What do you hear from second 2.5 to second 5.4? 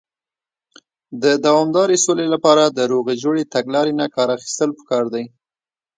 د روغې جوړې تګلارې نۀ کار اخيستل پکار دی.